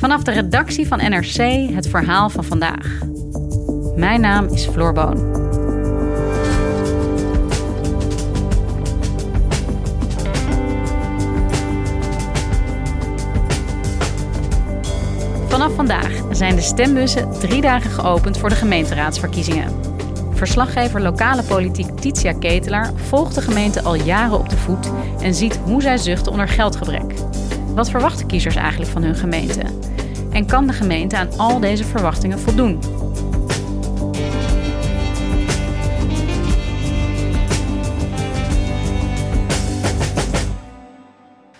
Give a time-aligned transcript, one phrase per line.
[0.00, 1.36] Vanaf de redactie van NRC
[1.74, 2.98] het verhaal van vandaag.
[3.96, 5.18] Mijn naam is Floor Boon.
[15.48, 19.72] Vanaf vandaag zijn de stembussen drie dagen geopend voor de gemeenteraadsverkiezingen.
[20.32, 24.90] Verslaggever lokale politiek Titia Ketelaar volgt de gemeente al jaren op de voet
[25.22, 27.14] en ziet hoe zij zuchten onder geldgebrek.
[27.74, 29.89] Wat verwachten kiezers eigenlijk van hun gemeente?
[30.40, 32.80] En kan de gemeente aan al deze verwachtingen voldoen?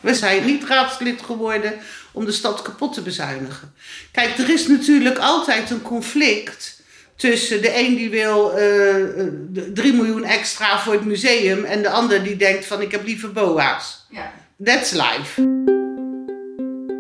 [0.00, 1.72] We zijn niet raadslid geworden
[2.12, 3.72] om de stad kapot te bezuinigen.
[4.12, 6.82] Kijk, er is natuurlijk altijd een conflict
[7.16, 12.22] tussen de een die wil uh, 3 miljoen extra voor het museum en de ander
[12.22, 14.06] die denkt van ik heb liever boa's.
[14.10, 14.32] Ja.
[14.64, 15.78] That's life.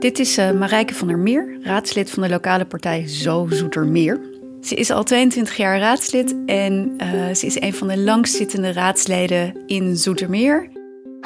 [0.00, 4.20] Dit is uh, Marijke van der Meer, raadslid van de lokale partij Zo Zoetermeer.
[4.60, 9.54] Ze is al 22 jaar raadslid en uh, ze is een van de langstzittende raadsleden
[9.66, 10.68] in Zoetermeer.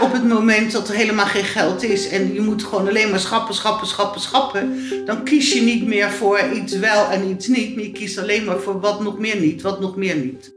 [0.02, 3.20] Op het moment dat er helemaal geen geld is en je moet gewoon alleen maar
[3.20, 7.74] schappen, schappen, schappen, schappen, dan kies je niet meer voor iets wel en iets niet,
[7.74, 10.54] maar je kiest alleen maar voor wat nog meer niet, wat nog meer niet.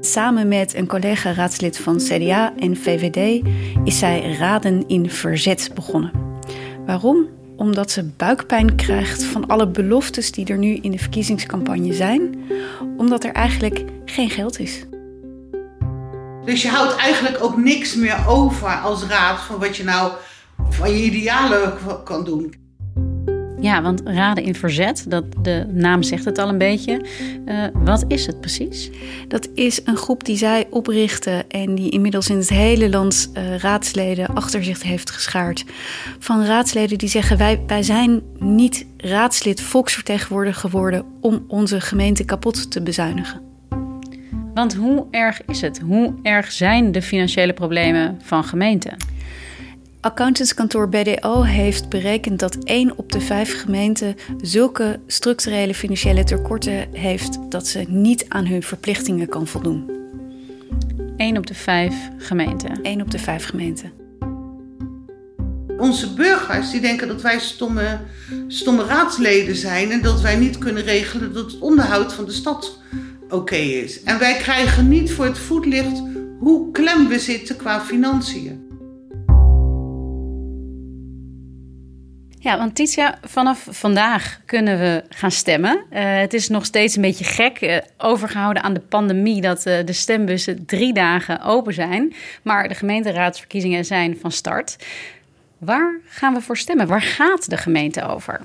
[0.00, 3.46] Samen met een collega raadslid van CDA en VVD
[3.84, 6.31] is zij Raden in Verzet begonnen.
[6.86, 7.26] Waarom?
[7.56, 12.38] Omdat ze buikpijn krijgt van alle beloftes die er nu in de verkiezingscampagne zijn,
[12.96, 14.84] omdat er eigenlijk geen geld is.
[16.44, 20.12] Dus je houdt eigenlijk ook niks meer over als raad van wat je nou
[20.68, 21.72] van je idealen
[22.04, 22.61] kan doen.
[23.62, 27.04] Ja, want Raden in Verzet, dat, de naam zegt het al een beetje.
[27.46, 28.90] Uh, wat is het precies?
[29.28, 33.56] Dat is een groep die zij oprichten en die inmiddels in het hele land uh,
[33.56, 35.64] raadsleden achter zich heeft geschaard.
[36.18, 42.70] Van raadsleden die zeggen: wij, wij zijn niet raadslid volksvertegenwoordiger geworden om onze gemeente kapot
[42.70, 43.40] te bezuinigen.
[44.54, 45.80] Want hoe erg is het?
[45.80, 48.96] Hoe erg zijn de financiële problemen van gemeenten?
[50.02, 57.38] Accountantskantoor BDO heeft berekend dat 1 op de 5 gemeenten zulke structurele financiële tekorten heeft
[57.48, 59.90] dat ze niet aan hun verplichtingen kan voldoen.
[61.16, 62.82] 1 op de 5 gemeenten.
[62.82, 63.92] 1 op de 5 gemeenten.
[65.78, 68.00] Onze burgers die denken dat wij stomme,
[68.48, 72.78] stomme raadsleden zijn en dat wij niet kunnen regelen dat het onderhoud van de stad
[73.28, 74.02] oké is.
[74.02, 76.02] En wij krijgen niet voor het voetlicht
[76.38, 78.61] hoe klem we zitten qua financiën.
[82.42, 85.84] Ja, want Titia, vanaf vandaag kunnen we gaan stemmen.
[85.92, 89.84] Uh, het is nog steeds een beetje gek, uh, overgehouden aan de pandemie, dat uh,
[89.84, 92.14] de stembussen drie dagen open zijn.
[92.42, 94.76] Maar de gemeenteraadsverkiezingen zijn van start.
[95.58, 96.86] Waar gaan we voor stemmen?
[96.86, 98.40] Waar gaat de gemeente over?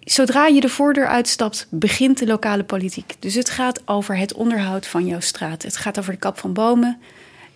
[0.00, 3.14] Zodra je de voordeur uitstapt, begint de lokale politiek.
[3.18, 5.62] Dus het gaat over het onderhoud van jouw straat.
[5.62, 7.00] Het gaat over de kap van bomen.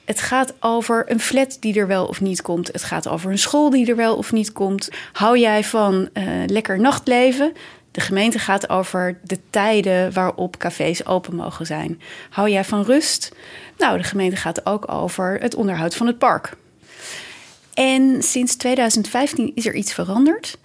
[0.06, 2.66] Het gaat over een flat die er wel of niet komt.
[2.66, 4.88] Het gaat over een school die er wel of niet komt.
[5.12, 7.52] Hou jij van uh, lekker nachtleven?
[7.90, 12.00] De gemeente gaat over de tijden waarop cafés open mogen zijn.
[12.30, 13.32] Hou jij van rust?
[13.78, 16.56] Nou, de gemeente gaat ook over het onderhoud van het park.
[17.74, 20.58] En sinds 2015 is er iets veranderd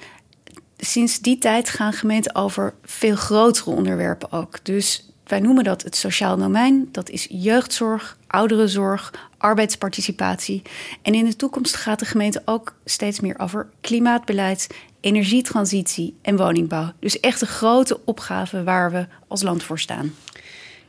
[0.78, 4.66] sinds die tijd gaan gemeenten over veel grotere onderwerpen ook.
[4.66, 6.90] Dus wij noemen dat het sociaal domein.
[6.92, 10.62] Dat is jeugdzorg, ouderenzorg, arbeidsparticipatie.
[11.02, 14.68] En in de toekomst gaat de gemeente ook steeds meer over klimaatbeleid,
[15.00, 16.92] energietransitie en woningbouw.
[17.00, 20.14] Dus echt een grote opgave waar we als land voor staan.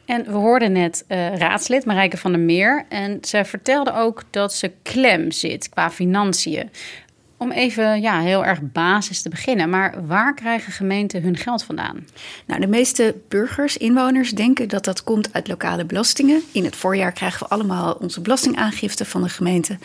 [0.05, 2.87] En we hoorden net uh, raadslid Marijke van der Meer.
[2.89, 6.71] En zij vertelde ook dat ze klem zit qua financiën.
[7.43, 9.71] Om even ja, heel erg basis te beginnen.
[9.71, 12.06] Maar waar krijgen gemeenten hun geld vandaan?
[12.47, 16.43] Nou, de meeste burgers, inwoners, denken dat dat komt uit lokale belastingen.
[16.53, 19.79] In het voorjaar krijgen we allemaal onze belastingaangifte van de gemeente.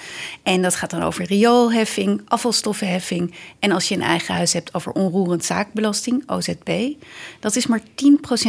[0.44, 3.33] En dat gaat dan over rioolheffing, afvalstoffenheffing.
[3.59, 6.94] En als je een eigen huis hebt, over onroerend zaakbelasting, OZB.
[7.39, 7.83] Dat is maar 10%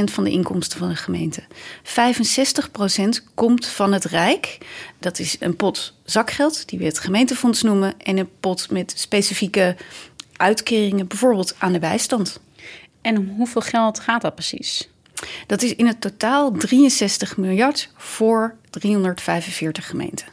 [0.05, 1.43] van de inkomsten van de gemeente.
[1.83, 4.59] 65% komt van het Rijk.
[4.99, 7.95] Dat is een pot zakgeld, die we het gemeentefonds noemen.
[7.99, 9.77] En een pot met specifieke
[10.37, 12.41] uitkeringen, bijvoorbeeld aan de bijstand.
[13.01, 14.89] En om hoeveel geld gaat dat precies?
[15.47, 20.27] Dat is in het totaal 63 miljard voor 345 gemeenten.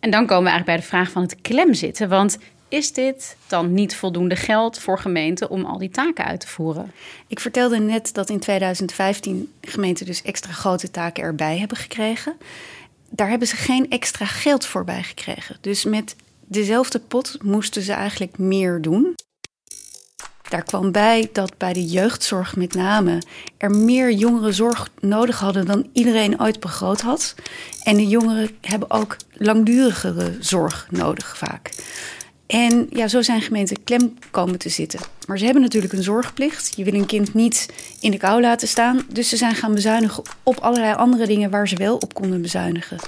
[0.00, 2.08] En dan komen we eigenlijk bij de vraag van het klem zitten.
[2.08, 2.38] Want
[2.68, 6.92] is dit dan niet voldoende geld voor gemeenten om al die taken uit te voeren?
[7.26, 12.36] Ik vertelde net dat in 2015 gemeenten dus extra grote taken erbij hebben gekregen.
[13.16, 15.56] Daar hebben ze geen extra geld voor bij gekregen.
[15.60, 16.16] Dus met
[16.46, 19.14] dezelfde pot moesten ze eigenlijk meer doen.
[20.48, 23.22] Daar kwam bij dat bij de jeugdzorg met name
[23.58, 27.34] er meer jongeren zorg nodig hadden dan iedereen ooit begroot had.
[27.82, 31.70] En de jongeren hebben ook langdurigere zorg nodig vaak.
[32.46, 35.00] En ja, zo zijn gemeenten klem komen te zitten.
[35.26, 36.72] Maar ze hebben natuurlijk een zorgplicht.
[36.76, 37.68] Je wil een kind niet
[38.00, 39.06] in de kou laten staan.
[39.12, 42.98] Dus ze zijn gaan bezuinigen op allerlei andere dingen waar ze wel op konden bezuinigen.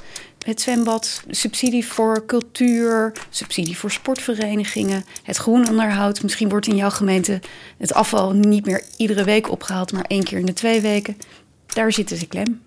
[0.47, 6.23] Het zwembad, subsidie voor cultuur, subsidie voor sportverenigingen, het groenonderhoud.
[6.23, 7.41] Misschien wordt in jouw gemeente
[7.79, 11.17] het afval niet meer iedere week opgehaald, maar één keer in de twee weken.
[11.67, 12.63] Daar zitten ze klem.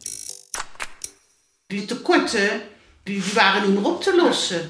[1.67, 2.61] Die tekorten
[3.03, 4.69] die, waren niet meer op te lossen.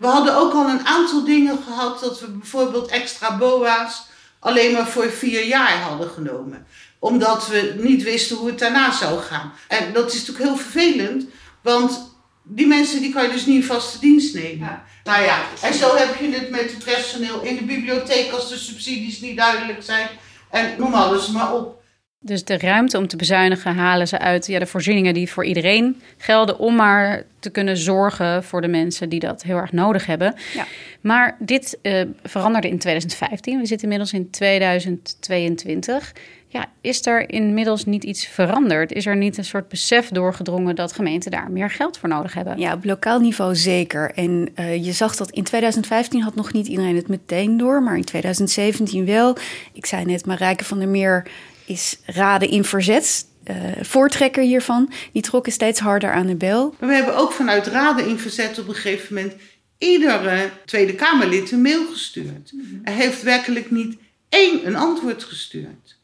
[0.00, 4.02] We hadden ook al een aantal dingen gehad dat we bijvoorbeeld extra BOA's
[4.38, 6.66] alleen maar voor vier jaar hadden genomen.
[6.98, 9.52] Omdat we niet wisten hoe het daarna zou gaan.
[9.68, 11.24] En dat is natuurlijk heel vervelend,
[11.62, 14.82] want die mensen die kan je dus niet in vaste dienst nemen.
[15.04, 18.58] Nou ja, en zo heb je het met het personeel in de bibliotheek als de
[18.58, 20.08] subsidies niet duidelijk zijn.
[20.50, 21.79] En noem alles maar op.
[22.24, 26.02] Dus de ruimte om te bezuinigen halen ze uit ja, de voorzieningen die voor iedereen
[26.16, 30.34] gelden, om maar te kunnen zorgen voor de mensen die dat heel erg nodig hebben.
[30.54, 30.66] Ja.
[31.00, 33.60] Maar dit uh, veranderde in 2015.
[33.60, 36.12] We zitten inmiddels in 2022.
[36.46, 38.92] Ja, is er inmiddels niet iets veranderd?
[38.92, 42.58] Is er niet een soort besef doorgedrongen dat gemeenten daar meer geld voor nodig hebben?
[42.58, 44.12] Ja, op lokaal niveau zeker.
[44.14, 47.96] En uh, je zag dat in 2015 had nog niet iedereen het meteen door, maar
[47.96, 49.36] in 2017 wel.
[49.72, 51.26] Ik zei net, Marijke van der Meer
[51.70, 53.28] is Raden in Verzet.
[53.50, 54.92] Uh, voortrekker hiervan.
[55.12, 56.74] Die trokken steeds harder aan de bel.
[56.78, 59.34] We hebben ook vanuit Raden in Verzet op een gegeven moment
[59.78, 62.52] iedere Tweede Kamerlid een mail gestuurd.
[62.52, 62.80] Mm -hmm.
[62.84, 63.96] Er heeft werkelijk niet
[64.28, 65.98] één een antwoord gestuurd.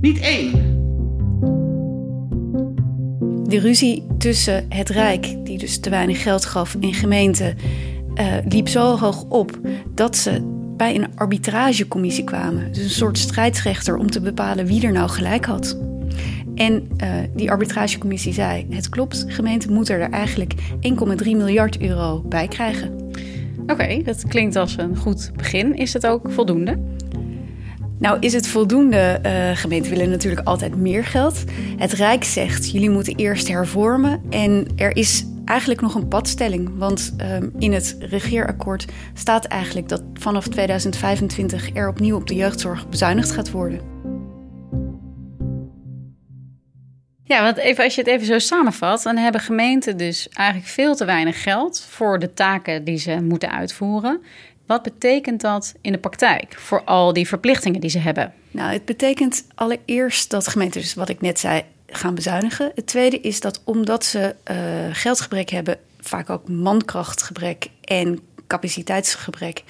[0.00, 0.72] Niet één.
[3.48, 7.56] De ruzie tussen het Rijk, die dus te weinig geld gaf, en gemeenten
[8.14, 9.58] uh, liep zo hoog op
[9.94, 12.72] dat ze bij een arbitragecommissie kwamen.
[12.72, 15.78] Dus een soort strijdsrechter om te bepalen wie er nou gelijk had.
[16.54, 20.80] En uh, die arbitragecommissie zei: Het klopt, gemeente moet er eigenlijk 1,3
[21.24, 22.92] miljard euro bij krijgen.
[23.62, 25.76] Oké, okay, dat klinkt als een goed begin.
[25.76, 26.78] Is het ook voldoende?
[27.98, 29.20] Nou, is het voldoende?
[29.26, 31.44] Uh, gemeenten willen natuurlijk altijd meer geld.
[31.76, 34.22] Het Rijk zegt: jullie moeten eerst hervormen.
[34.30, 36.70] En er is eigenlijk nog een padstelling.
[36.78, 42.88] Want um, in het regeerakkoord staat eigenlijk dat vanaf 2025 er opnieuw op de jeugdzorg
[42.88, 43.80] bezuinigd gaat worden.
[47.26, 50.96] Ja, want even, als je het even zo samenvat, dan hebben gemeenten dus eigenlijk veel
[50.96, 54.20] te weinig geld voor de taken die ze moeten uitvoeren.
[54.66, 58.32] Wat betekent dat in de praktijk voor al die verplichtingen die ze hebben?
[58.50, 61.62] Nou, het betekent allereerst dat gemeenten, dus wat ik net zei,
[61.94, 62.72] gaan bezuinigen.
[62.74, 64.56] Het tweede is dat omdat ze uh,
[64.92, 69.62] geldgebrek hebben, vaak ook mankrachtgebrek en capaciteitsgebrek.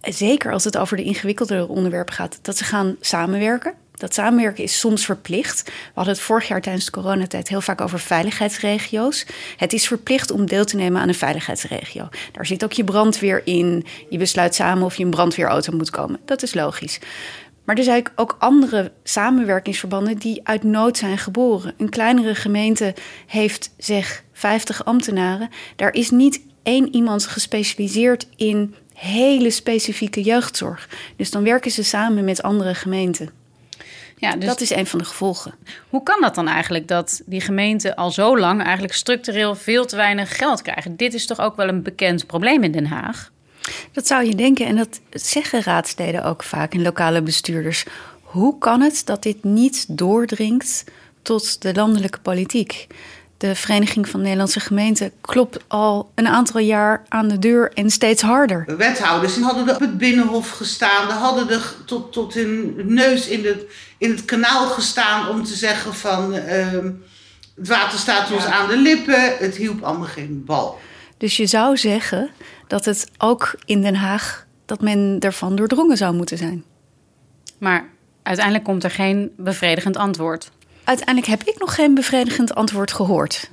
[0.00, 3.74] Zeker als het over de ingewikkeldere onderwerpen gaat, dat ze gaan samenwerken.
[3.98, 5.62] Dat samenwerken is soms verplicht.
[5.64, 9.26] We hadden het vorig jaar tijdens de coronatijd heel vaak over veiligheidsregio's.
[9.56, 12.08] Het is verplicht om deel te nemen aan een veiligheidsregio.
[12.32, 13.84] Daar zit ook je brandweer in.
[14.08, 16.20] Je besluit samen of je een brandweerauto moet komen.
[16.24, 16.98] Dat is logisch.
[17.68, 21.74] Maar er zijn ook andere samenwerkingsverbanden die uit nood zijn geboren.
[21.76, 22.94] Een kleinere gemeente
[23.26, 25.48] heeft zeg 50 ambtenaren.
[25.76, 30.88] Daar is niet één iemand gespecialiseerd in hele specifieke jeugdzorg.
[31.16, 33.30] Dus dan werken ze samen met andere gemeenten.
[34.16, 35.54] Ja, dus dat is een van de gevolgen.
[35.88, 39.96] Hoe kan dat dan eigenlijk dat die gemeenten al zo lang eigenlijk structureel veel te
[39.96, 40.96] weinig geld krijgen?
[40.96, 43.30] Dit is toch ook wel een bekend probleem in Den Haag?
[43.92, 47.84] Dat zou je denken en dat zeggen raadsleden ook vaak en lokale bestuurders.
[48.22, 50.84] Hoe kan het dat dit niet doordringt
[51.22, 52.86] tot de landelijke politiek?
[53.36, 58.22] De Vereniging van Nederlandse Gemeenten klopt al een aantal jaar aan de deur en steeds
[58.22, 58.76] harder.
[58.76, 63.64] Wethouders hadden er op het binnenhof gestaan, hadden er tot, tot hun neus in het,
[63.98, 66.42] in het kanaal gestaan om te zeggen van uh,
[67.56, 70.78] het water staat ons aan de lippen, het hielp allemaal geen bal.
[71.18, 72.30] Dus je zou zeggen
[72.68, 76.64] dat het ook in Den Haag dat men ervan doordrongen zou moeten zijn.
[77.58, 77.88] Maar
[78.22, 80.50] uiteindelijk komt er geen bevredigend antwoord.
[80.84, 83.50] Uiteindelijk heb ik nog geen bevredigend antwoord gehoord.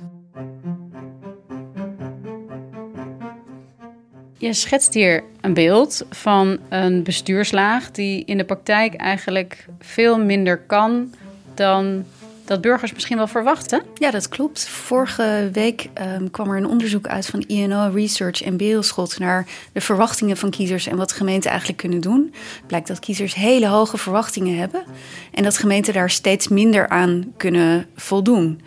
[4.38, 10.58] Je schetst hier een beeld van een bestuurslaag die in de praktijk eigenlijk veel minder
[10.58, 11.14] kan
[11.54, 12.04] dan
[12.46, 13.82] dat burgers misschien wel verwachten.
[13.94, 14.68] Ja, dat klopt.
[14.68, 15.88] Vorige week
[16.18, 20.50] um, kwam er een onderzoek uit van INO Research en Beelschot naar de verwachtingen van
[20.50, 22.34] kiezers en wat gemeenten eigenlijk kunnen doen.
[22.66, 24.84] Blijkt dat kiezers hele hoge verwachtingen hebben
[25.32, 28.60] en dat gemeenten daar steeds minder aan kunnen voldoen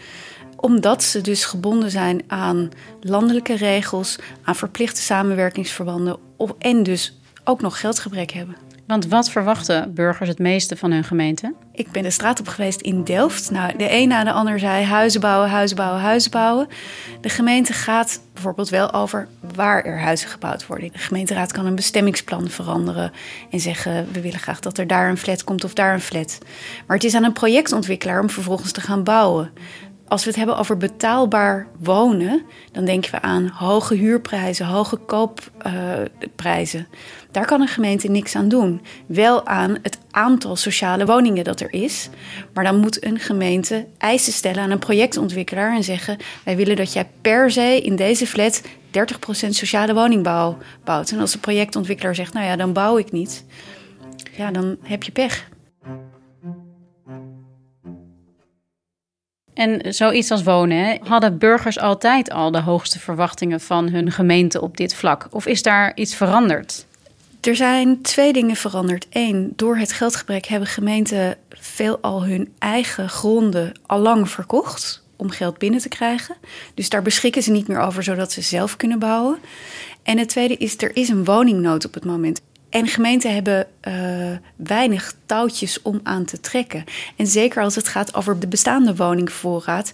[0.62, 2.70] omdat ze dus gebonden zijn aan
[3.02, 6.18] landelijke regels, aan verplichte samenwerkingsverbanden
[6.58, 8.56] en dus ook nog geldgebrek hebben.
[8.90, 11.54] Want wat verwachten burgers het meeste van hun gemeente?
[11.72, 13.52] Ik ben de straat op geweest in Delft.
[13.52, 16.68] Nou, de een na de ander zei huizen bouwen, huizen bouwen, huizen bouwen.
[17.22, 20.92] De gemeente gaat bijvoorbeeld wel over waar er huizen gebouwd worden.
[20.92, 23.12] De gemeenteraad kan een bestemmingsplan veranderen
[23.50, 26.38] en zeggen: we willen graag dat er daar een flat komt of daar een flat.
[26.88, 29.52] Maar het is aan een projectontwikkelaar om vervolgens te gaan bouwen.
[30.10, 36.88] Als we het hebben over betaalbaar wonen, dan denken we aan hoge huurprijzen, hoge koopprijzen.
[37.32, 38.82] Daar kan een gemeente niks aan doen.
[39.06, 42.10] Wel aan het aantal sociale woningen dat er is.
[42.54, 46.94] Maar dan moet een gemeente eisen stellen aan een projectontwikkelaar en zeggen: Wij willen dat
[46.94, 48.68] jij per se in deze flat 30%
[49.50, 51.12] sociale woningbouw bouwt.
[51.12, 53.46] En als de projectontwikkelaar zegt: Nou ja, dan bouw ik niet.
[54.38, 55.50] Ja, dan heb je pech.
[59.60, 64.78] En zoiets als wonen, hadden burgers altijd al de hoogste verwachtingen van hun gemeente op
[64.78, 65.28] dit vlak?
[65.32, 66.86] Of is daar iets veranderd?
[67.42, 69.08] Er zijn twee dingen veranderd.
[69.10, 75.58] Eén, door het geldgebrek hebben gemeenten veelal hun eigen gronden al lang verkocht om geld
[75.58, 76.36] binnen te krijgen.
[76.74, 79.40] Dus daar beschikken ze niet meer over, zodat ze zelf kunnen bouwen.
[80.04, 82.42] En het tweede is, er is een woningnood op het moment.
[82.70, 86.84] En gemeenten hebben uh, weinig touwtjes om aan te trekken.
[87.16, 89.92] En zeker als het gaat over de bestaande woningvoorraad,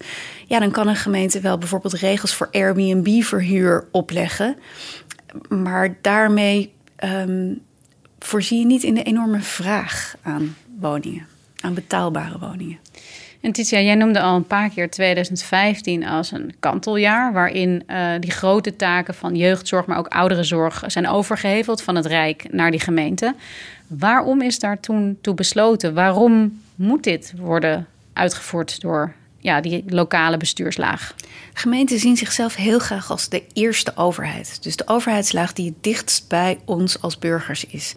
[0.48, 4.56] ja, dan kan een gemeente wel bijvoorbeeld regels voor Airbnb-verhuur opleggen.
[5.50, 7.62] Maar daarmee um,
[8.20, 11.28] voorzie je niet in de enorme vraag aan woningen,
[11.62, 12.80] aan betaalbare woningen.
[13.46, 18.32] En Titia, jij noemde al een paar keer 2015 als een kanteljaar, waarin uh, die
[18.32, 23.36] grote taken van jeugdzorg, maar ook ouderenzorg zijn overgeheveld van het Rijk naar die gemeente.
[23.88, 25.94] Waarom is daar toen toe besloten?
[25.94, 31.16] Waarom moet dit worden uitgevoerd door ja, die lokale bestuurslaag?
[31.54, 34.64] Gemeenten zien zichzelf heel graag als de eerste overheid.
[34.64, 37.96] Dus de overheidslaag die het dichtst bij ons als burgers is.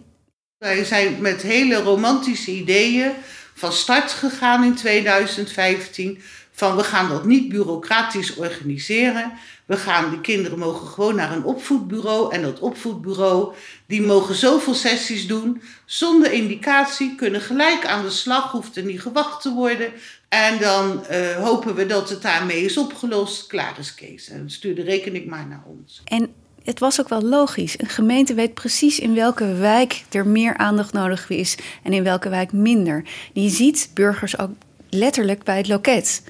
[0.57, 3.11] Wij zijn met hele romantische ideeën
[3.59, 6.21] van start gegaan in 2015.
[6.51, 9.31] Van we gaan dat niet bureaucratisch organiseren.
[9.65, 12.33] We gaan, de kinderen mogen gewoon naar een opvoedbureau.
[12.33, 13.53] En dat opvoedbureau,
[13.85, 15.61] die mogen zoveel sessies doen.
[15.85, 19.91] Zonder indicatie, kunnen gelijk aan de slag, hoeft er niet gewacht te worden.
[20.29, 23.47] En dan uh, hopen we dat het daarmee is opgelost.
[23.47, 24.29] Klaar is Kees.
[24.29, 26.01] En stuur de rekening maar naar ons.
[26.03, 26.33] En
[26.69, 27.79] het was ook wel logisch.
[27.79, 32.29] Een gemeente weet precies in welke wijk er meer aandacht nodig is en in welke
[32.29, 33.03] wijk minder.
[33.33, 34.51] Die ziet burgers ook
[34.89, 36.23] letterlijk bij het loket.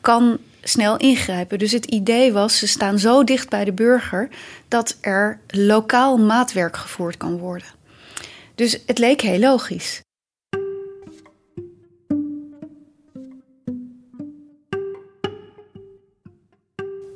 [0.00, 1.58] Kan snel ingrijpen.
[1.58, 4.28] Dus het idee was, ze staan zo dicht bij de burger
[4.68, 7.68] dat er lokaal maatwerk gevoerd kan worden.
[8.54, 10.00] Dus het leek heel logisch.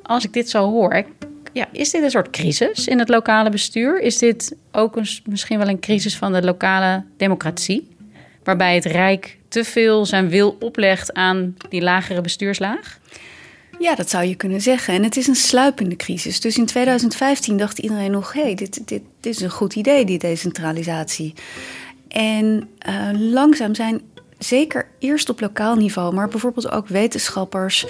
[0.01, 1.05] Als ik dit zo hoor,
[1.55, 4.01] ja, is dit een soort crisis in het lokale bestuur?
[4.01, 7.87] Is dit ook een, misschien wel een crisis van de lokale democratie?
[8.43, 12.99] Waarbij het Rijk te veel zijn wil oplegt aan die lagere bestuurslaag?
[13.79, 14.93] Ja, dat zou je kunnen zeggen.
[14.93, 16.39] En het is een sluipende crisis.
[16.39, 20.05] Dus in 2015 dacht iedereen nog: hé, hey, dit, dit, dit is een goed idee,
[20.05, 21.33] die decentralisatie.
[22.07, 24.01] En uh, langzaam zijn
[24.39, 27.85] zeker eerst op lokaal niveau, maar bijvoorbeeld ook wetenschappers,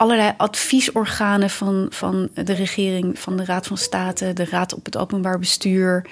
[0.00, 4.96] allerlei adviesorganen van, van de regering, van de Raad van State, de Raad op het
[4.96, 6.06] Openbaar Bestuur.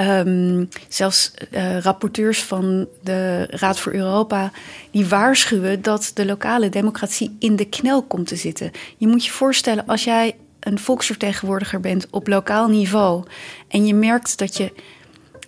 [0.00, 4.50] Um, zelfs uh, rapporteurs van de Raad voor Europa,
[4.90, 8.70] die waarschuwen dat de lokale democratie in de knel komt te zitten.
[8.96, 13.24] Je moet je voorstellen, als jij een volksvertegenwoordiger bent op lokaal niveau
[13.68, 14.72] en je merkt dat je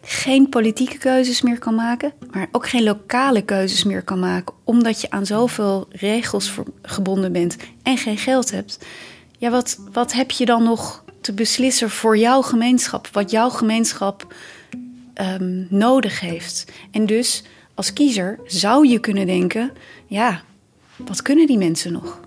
[0.03, 5.01] geen politieke keuzes meer kan maken, maar ook geen lokale keuzes meer kan maken, omdat
[5.01, 8.79] je aan zoveel regels gebonden bent en geen geld hebt,
[9.39, 13.09] ja, wat, wat heb je dan nog te beslissen voor jouw gemeenschap?
[13.13, 14.35] Wat jouw gemeenschap
[15.15, 16.65] um, nodig heeft.
[16.91, 17.43] En dus
[17.75, 19.73] als kiezer zou je kunnen denken:
[20.07, 20.43] ja,
[20.97, 22.21] wat kunnen die mensen nog?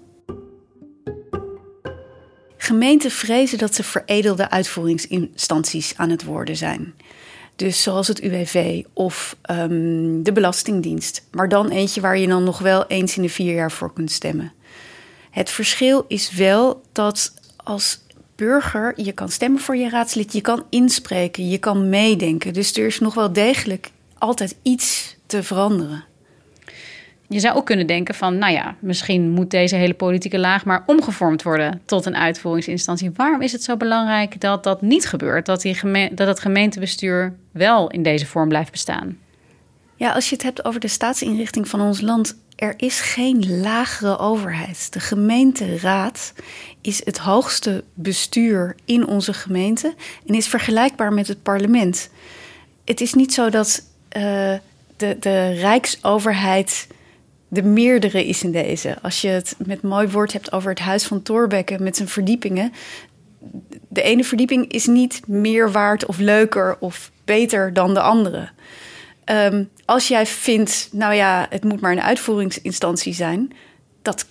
[2.57, 6.93] Gemeenten vrezen dat ze veredelde uitvoeringsinstanties aan het worden zijn.
[7.55, 11.27] Dus zoals het UWV of um, de Belastingdienst.
[11.31, 14.11] Maar dan eentje waar je dan nog wel eens in de vier jaar voor kunt
[14.11, 14.53] stemmen.
[15.31, 18.01] Het verschil is wel dat als
[18.35, 22.53] burger je kan stemmen voor je raadslid, je kan inspreken, je kan meedenken.
[22.53, 26.03] Dus er is nog wel degelijk altijd iets te veranderen.
[27.33, 30.83] Je zou ook kunnen denken van, nou ja, misschien moet deze hele politieke laag maar
[30.85, 33.11] omgevormd worden tot een uitvoeringsinstantie.
[33.15, 35.45] Waarom is het zo belangrijk dat dat niet gebeurt?
[35.45, 35.65] Dat,
[36.11, 39.17] dat het gemeentebestuur wel in deze vorm blijft bestaan?
[39.95, 44.17] Ja, als je het hebt over de staatsinrichting van ons land, er is geen lagere
[44.17, 44.93] overheid.
[44.93, 46.33] De gemeenteraad
[46.81, 49.93] is het hoogste bestuur in onze gemeente
[50.25, 52.09] en is vergelijkbaar met het parlement.
[52.85, 53.83] Het is niet zo dat
[54.17, 54.21] uh,
[54.97, 56.87] de, de Rijksoverheid
[57.53, 58.97] de meerdere is in deze.
[59.01, 62.73] Als je het met mooi woord hebt over het huis van Thorbecke met zijn verdiepingen.
[63.87, 68.49] De ene verdieping is niet meer waard of leuker of beter dan de andere.
[69.25, 73.51] Um, als jij vindt, nou ja, het moet maar een uitvoeringsinstantie zijn,
[74.01, 74.25] dat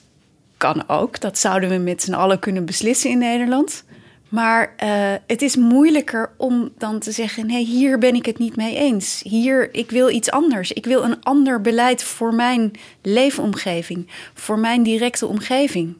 [0.56, 1.20] kan ook.
[1.20, 3.84] Dat zouden we met z'n allen kunnen beslissen in Nederland.
[4.32, 8.56] Maar uh, het is moeilijker om dan te zeggen: nee, hier ben ik het niet
[8.56, 9.20] mee eens.
[9.24, 10.72] Hier, ik wil iets anders.
[10.72, 12.72] Ik wil een ander beleid voor mijn
[13.02, 15.96] leefomgeving, voor mijn directe omgeving.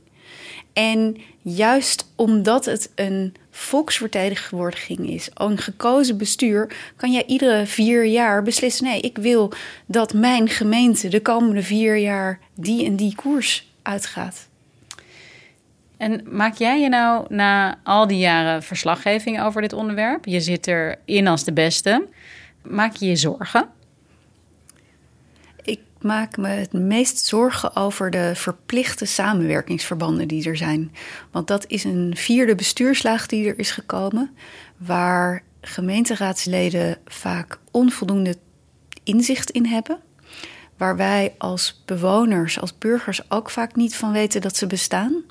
[0.72, 8.42] En juist omdat het een volksvertegenwoordiging is, een gekozen bestuur, kan jij iedere vier jaar
[8.42, 9.52] beslissen: nee, ik wil
[9.86, 14.50] dat mijn gemeente de komende vier jaar die en die koers uitgaat.
[16.02, 20.66] En maak jij je nou na al die jaren verslaggeving over dit onderwerp, je zit
[20.66, 22.08] erin als de beste,
[22.62, 23.68] maak je je zorgen?
[25.62, 30.92] Ik maak me het meest zorgen over de verplichte samenwerkingsverbanden die er zijn.
[31.30, 34.30] Want dat is een vierde bestuurslaag die er is gekomen,
[34.76, 38.36] waar gemeenteraadsleden vaak onvoldoende
[39.02, 39.98] inzicht in hebben.
[40.76, 45.24] Waar wij als bewoners, als burgers ook vaak niet van weten dat ze bestaan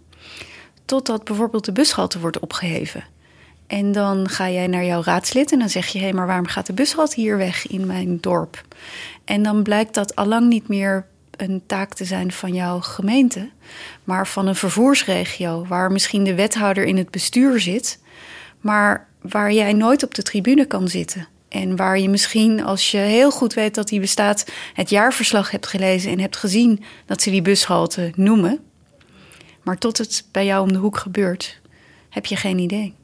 [0.91, 3.03] totdat bijvoorbeeld de bushalte wordt opgeheven.
[3.67, 6.47] En dan ga jij naar jouw raadslid en dan zeg je: hé, hey, maar waarom
[6.47, 8.63] gaat de bushalte hier weg in mijn dorp?
[9.25, 11.05] En dan blijkt dat allang niet meer
[11.37, 13.49] een taak te zijn van jouw gemeente,
[14.03, 17.99] maar van een vervoersregio, waar misschien de wethouder in het bestuur zit,
[18.59, 21.27] maar waar jij nooit op de tribune kan zitten.
[21.49, 25.67] En waar je misschien, als je heel goed weet dat die bestaat, het jaarverslag hebt
[25.67, 28.70] gelezen en hebt gezien dat ze die bushalte noemen.
[29.63, 31.61] Maar tot het bij jou om de hoek gebeurt,
[32.09, 32.95] heb je geen idee.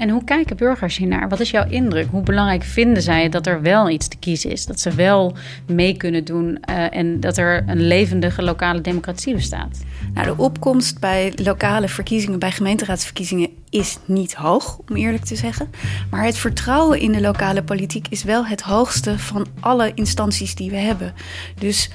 [0.00, 1.28] En hoe kijken burgers hiernaar?
[1.28, 2.06] Wat is jouw indruk?
[2.10, 4.66] Hoe belangrijk vinden zij dat er wel iets te kiezen is?
[4.66, 5.36] Dat ze wel
[5.66, 9.80] mee kunnen doen uh, en dat er een levendige lokale democratie bestaat?
[10.14, 15.70] Nou, de opkomst bij lokale verkiezingen, bij gemeenteraadsverkiezingen, is niet hoog, om eerlijk te zeggen.
[16.10, 20.70] Maar het vertrouwen in de lokale politiek is wel het hoogste van alle instanties die
[20.70, 21.14] we hebben.
[21.58, 21.90] Dus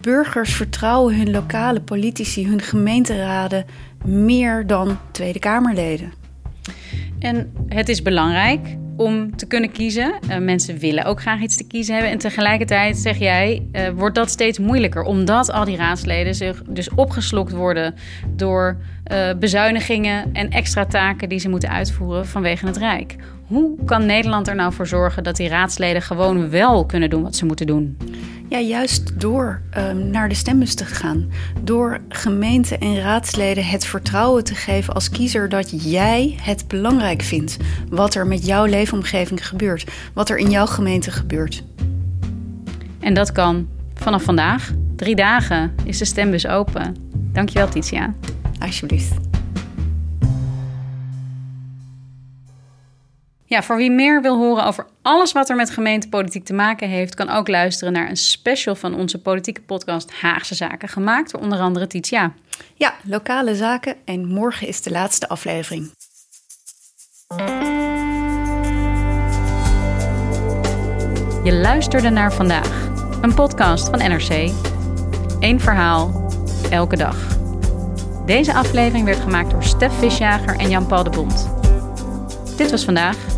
[0.00, 3.64] burgers vertrouwen hun lokale politici, hun gemeenteraden,
[4.04, 6.26] meer dan Tweede Kamerleden.
[7.18, 10.14] En het is belangrijk om te kunnen kiezen.
[10.30, 12.12] Uh, mensen willen ook graag iets te kiezen hebben.
[12.12, 15.02] En tegelijkertijd zeg jij, uh, wordt dat steeds moeilijker.
[15.02, 17.94] Omdat al die raadsleden zich dus opgeslokt worden
[18.36, 18.76] door
[19.12, 23.16] uh, bezuinigingen en extra taken die ze moeten uitvoeren vanwege het Rijk.
[23.46, 27.36] Hoe kan Nederland er nou voor zorgen dat die raadsleden gewoon wel kunnen doen wat
[27.36, 27.96] ze moeten doen?
[28.48, 31.30] Ja, juist door um, naar de stembus te gaan.
[31.62, 37.56] Door gemeenten en raadsleden het vertrouwen te geven als kiezer dat jij het belangrijk vindt.
[37.88, 39.90] Wat er met jouw leefomgeving gebeurt.
[40.14, 41.64] Wat er in jouw gemeente gebeurt.
[43.00, 44.72] En dat kan vanaf vandaag.
[44.96, 46.96] Drie dagen is de stembus open.
[47.32, 48.14] Dankjewel, Titia.
[48.58, 49.27] Alsjeblieft.
[53.48, 57.14] Ja, voor wie meer wil horen over alles wat er met gemeentepolitiek te maken heeft,
[57.14, 61.58] kan ook luisteren naar een special van onze politieke podcast Haagse Zaken, gemaakt door onder
[61.58, 62.32] andere Titia.
[62.74, 65.90] Ja, lokale zaken en morgen is de laatste aflevering.
[71.44, 72.88] Je luisterde naar vandaag,
[73.22, 74.52] een podcast van NRC.
[75.40, 76.32] Eén verhaal,
[76.70, 77.36] elke dag.
[78.26, 81.56] Deze aflevering werd gemaakt door Stef Visjager en Jan-Paul de Bond.
[82.56, 83.37] Dit was vandaag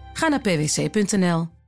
[0.21, 1.60] Ga naar pwc.nl.